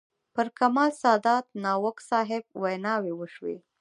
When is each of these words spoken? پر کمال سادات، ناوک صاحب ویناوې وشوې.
پر 0.35 0.47
کمال 0.59 0.91
سادات، 1.01 1.45
ناوک 1.63 1.97
صاحب 2.09 2.43
ویناوې 2.61 3.13
وشوې. 3.15 3.55